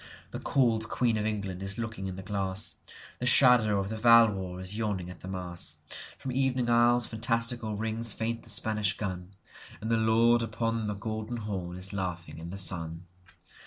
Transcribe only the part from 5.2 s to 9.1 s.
Mass; From evening isles fantastical rings faint the Spanish